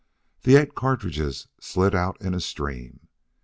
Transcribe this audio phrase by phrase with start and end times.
[0.41, 3.07] The eight cartridges slid out in a stream.